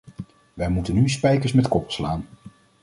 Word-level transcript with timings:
Wij 0.53 0.69
moeten 0.69 0.93
nu 0.93 1.09
spijkers 1.09 1.53
met 1.53 1.67
koppen 1.67 1.93
slaan! 1.93 2.27